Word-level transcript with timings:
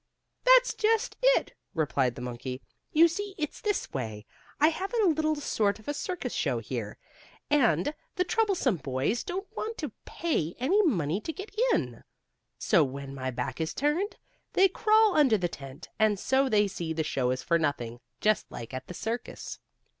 "That's 0.45 0.73
just 0.73 1.15
it," 1.21 1.53
replied 1.75 2.15
the 2.15 2.23
monkey. 2.23 2.63
"You 2.91 3.07
see, 3.07 3.35
it's 3.37 3.61
this 3.61 3.93
way. 3.93 4.25
I 4.59 4.69
have 4.69 4.91
a 4.95 5.05
little 5.05 5.35
sort 5.35 5.77
of 5.77 5.87
a 5.87 5.93
circus 5.93 6.33
show 6.33 6.57
here, 6.57 6.97
and 7.51 7.93
the 8.15 8.23
troublesome 8.23 8.77
boys 8.77 9.23
don't 9.23 9.45
want 9.55 9.77
to 9.77 9.91
pay 10.05 10.55
any 10.57 10.81
money 10.81 11.21
to 11.21 11.31
get 11.31 11.53
in. 11.71 12.03
So 12.57 12.83
when 12.83 13.13
my 13.13 13.29
back 13.29 13.61
is 13.61 13.75
turned 13.75 14.15
they 14.53 14.67
crawl 14.67 15.15
under 15.15 15.37
the 15.37 15.47
tent, 15.47 15.89
and 15.99 16.17
so 16.17 16.49
they 16.49 16.67
see 16.67 16.93
the 16.93 17.03
show 17.03 17.35
for 17.35 17.59
nothing 17.59 17.99
just 18.21 18.51
like 18.51 18.73
at 18.73 18.87
the 18.87 18.95
circus." 18.95 19.59